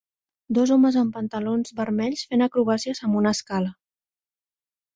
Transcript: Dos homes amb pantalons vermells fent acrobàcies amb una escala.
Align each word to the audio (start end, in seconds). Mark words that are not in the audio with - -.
Dos 0.57 0.71
homes 0.75 0.97
amb 1.01 1.11
pantalons 1.17 1.75
vermells 1.81 2.25
fent 2.31 2.47
acrobàcies 2.47 3.05
amb 3.09 3.21
una 3.21 3.35
escala. 3.39 3.71